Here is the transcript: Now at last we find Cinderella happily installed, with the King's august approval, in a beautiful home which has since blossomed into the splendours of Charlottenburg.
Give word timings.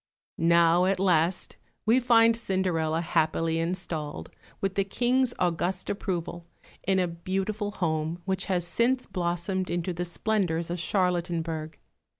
Now 0.39 0.85
at 0.85 0.99
last 0.99 1.57
we 1.85 1.99
find 1.99 2.35
Cinderella 2.35 3.01
happily 3.01 3.59
installed, 3.59 4.31
with 4.59 4.73
the 4.73 4.83
King's 4.83 5.35
august 5.37 5.91
approval, 5.91 6.47
in 6.81 6.97
a 6.97 7.07
beautiful 7.07 7.69
home 7.69 8.19
which 8.25 8.45
has 8.45 8.65
since 8.65 9.05
blossomed 9.05 9.69
into 9.69 9.93
the 9.93 10.03
splendours 10.03 10.71
of 10.71 10.79
Charlottenburg. 10.79 11.77